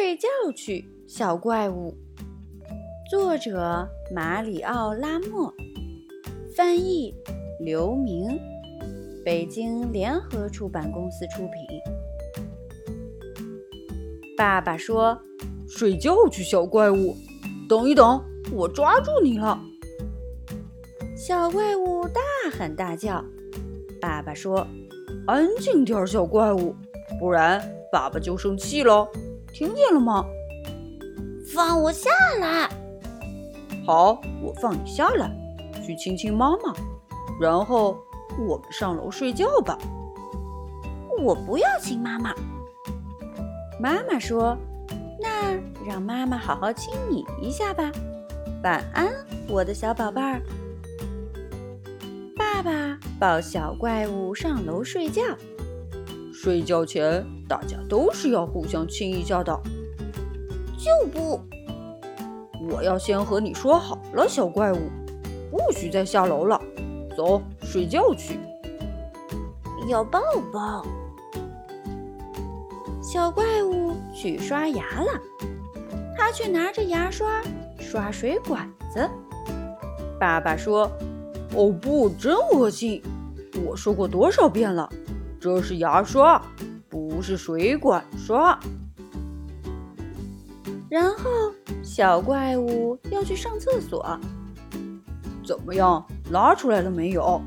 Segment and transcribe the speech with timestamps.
[0.00, 1.92] 睡觉去，小怪物。
[3.10, 3.84] 作者：
[4.14, 5.52] 马里奥·拉莫，
[6.54, 7.12] 翻译：
[7.58, 8.38] 刘明，
[9.24, 11.66] 北京联合出版公司出品。
[14.36, 15.20] 爸爸说
[15.66, 17.16] ：“睡觉去，小怪物。
[17.68, 19.60] 等一等，我抓住你了。”
[21.18, 22.20] 小怪物大
[22.52, 23.22] 喊大叫。
[24.00, 24.64] 爸爸说
[25.26, 26.72] ：“安静点，小怪物，
[27.18, 27.60] 不然
[27.90, 29.04] 爸爸就生气了。
[29.58, 30.24] 听见了吗？
[31.52, 32.70] 放我下来！
[33.84, 35.28] 好，我放你下来，
[35.84, 36.72] 去亲亲妈妈，
[37.40, 37.98] 然后
[38.38, 39.76] 我们上楼睡觉吧。
[41.18, 42.32] 我不要亲妈妈。
[43.80, 44.56] 妈妈说
[45.20, 47.90] ：“那让妈妈好好亲你一下吧。
[48.62, 49.12] 晚安，
[49.48, 50.40] 我的小宝贝儿。”
[52.38, 55.20] 爸爸抱小怪物上楼睡觉。
[56.40, 59.52] 睡觉前，大家都是要互相亲一下的。
[60.78, 61.40] 就不，
[62.70, 64.78] 我要先和你说好了，小怪物，
[65.50, 66.60] 不许再下楼了。
[67.16, 68.38] 走，睡觉去。
[69.88, 70.20] 要抱
[70.52, 70.86] 抱。
[73.02, 75.20] 小怪物去刷牙了，
[76.16, 77.42] 他却拿着牙刷
[77.80, 79.10] 刷水管子。
[80.20, 80.88] 爸爸说。
[81.56, 83.02] 哦不，真恶心！
[83.66, 84.88] 我说过多少遍了，
[85.40, 86.42] 这是牙刷，
[86.88, 88.58] 不是水管刷。
[90.90, 94.18] 然后小怪物要去上厕所，
[95.44, 96.04] 怎么样？
[96.30, 97.40] 拉出来了没有？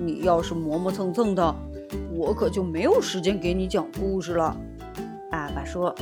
[0.00, 1.54] 你要是磨磨蹭蹭的，
[2.12, 4.56] 我可就没有时间给你讲故事了。
[5.30, 5.94] 爸爸说：“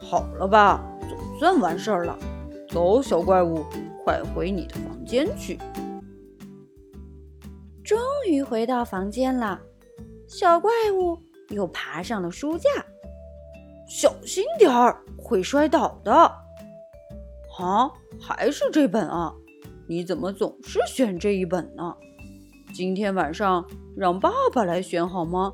[0.00, 2.18] 好了吧，总算完事儿了。
[2.70, 3.64] 走，小怪物，
[4.04, 5.58] 快回你的房间去。”
[7.84, 9.60] 终于回到房间了，
[10.28, 11.18] 小怪物
[11.50, 12.68] 又爬上了书架。
[13.88, 16.12] 小心点儿，会摔倒的。
[17.58, 19.32] 啊，还是这本啊？
[19.86, 21.94] 你怎么总是选这一本呢？
[22.74, 23.64] 今天晚上
[23.96, 25.52] 让爸爸来选好吗？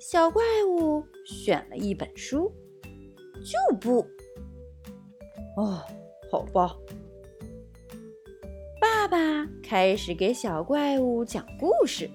[0.00, 2.50] 小怪物选了一本书，
[3.44, 4.06] 就不。
[5.56, 5.82] 哦，
[6.30, 6.74] 好吧。
[8.80, 9.18] 爸爸
[9.62, 12.08] 开始给小怪物讲故事。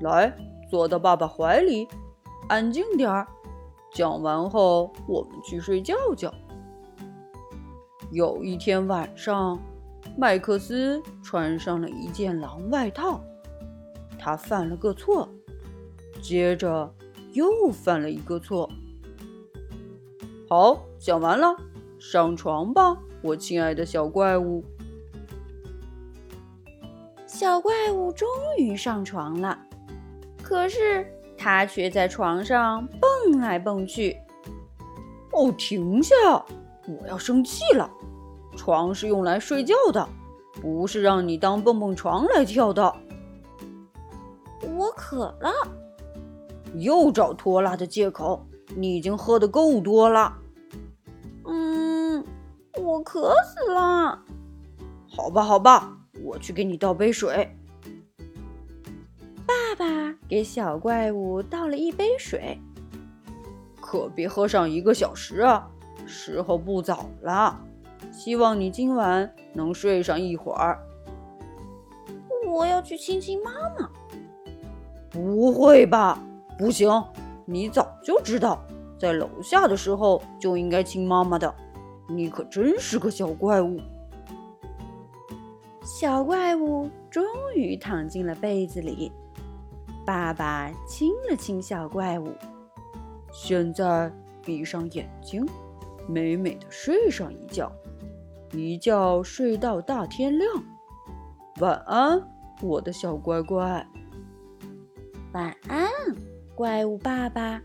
[0.00, 0.36] 来，
[0.70, 1.88] 坐到爸爸怀里，
[2.48, 3.26] 安静点儿。
[3.92, 6.32] 讲完后，我们去睡觉觉。
[8.10, 9.58] 有一天晚上，
[10.16, 13.20] 麦克斯穿上了一件狼外套，
[14.18, 15.28] 他犯了个错，
[16.20, 16.92] 接着
[17.32, 18.68] 又犯了一个错。
[20.48, 21.56] 好，讲完了，
[21.98, 24.64] 上床吧，我亲爱的小怪物。
[27.26, 28.28] 小怪物终
[28.58, 29.58] 于上床了，
[30.44, 31.06] 可是
[31.38, 34.16] 他却在床上蹦来蹦去。
[35.32, 36.14] 哦，停下！
[36.86, 37.90] 我要生气了。
[38.56, 40.06] 床是用来睡觉的，
[40.60, 42.94] 不是让你当蹦蹦床来跳的。
[44.76, 45.50] 我渴了，
[46.74, 48.46] 又找拖拉的借口。
[48.76, 50.36] 你已经喝的够多了。
[51.46, 52.24] 嗯，
[52.78, 54.22] 我渴死了。
[55.08, 55.98] 好吧，好吧。
[56.22, 57.50] 我去给你倒杯水。
[59.74, 62.56] 爸爸给小怪物倒了一杯水，
[63.80, 65.68] 可别喝上一个小时啊！
[66.06, 67.60] 时候不早了，
[68.12, 70.78] 希望你今晚能睡上一会儿。
[72.46, 73.90] 我要去亲亲妈妈。
[75.10, 76.22] 不会吧？
[76.56, 76.88] 不行，
[77.44, 78.64] 你早就知道，
[78.96, 81.52] 在楼下的时候就应该亲妈妈的。
[82.08, 83.80] 你可真是个小怪物。
[85.82, 87.24] 小怪物终
[87.56, 89.10] 于躺进了被子里，
[90.04, 92.28] 爸爸亲了亲小怪物。
[93.32, 94.12] 现在
[94.44, 95.46] 闭上眼睛，
[96.06, 97.72] 美美的睡上一觉，
[98.52, 100.48] 一觉睡到大天亮。
[101.60, 102.22] 晚安，
[102.60, 103.86] 我的小乖乖。
[105.32, 105.88] 晚安，
[106.54, 107.62] 怪物爸爸。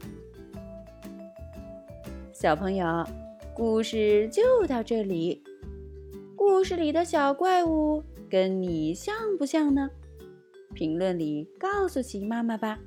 [2.31, 3.05] 小朋友，
[3.53, 5.43] 故事就到这里。
[6.35, 9.89] 故事里的小怪物跟你像不像呢？
[10.79, 12.79] 评论里告诉琪妈妈吧。